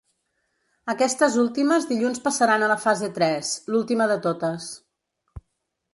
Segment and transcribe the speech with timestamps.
[0.93, 4.71] Aquestes últimes dilluns passaran a la fase tres, l’última de totes.